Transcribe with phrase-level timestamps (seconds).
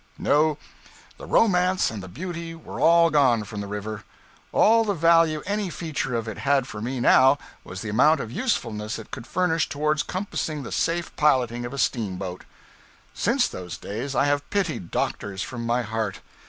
[0.17, 0.57] No,
[1.19, 4.03] the romance and the beauty were all gone from the river.
[4.51, 8.31] All the value any feature of it had for me now was the amount of
[8.31, 12.45] usefulness it could furnish toward compassing the safe piloting of a steamboat.
[13.13, 16.21] Since those days, I have pitied doctors from my heart.